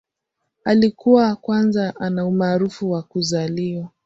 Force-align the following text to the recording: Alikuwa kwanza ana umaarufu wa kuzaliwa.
Alikuwa 0.63 1.35
kwanza 1.35 1.95
ana 1.95 2.25
umaarufu 2.27 2.91
wa 2.91 3.01
kuzaliwa. 3.03 3.89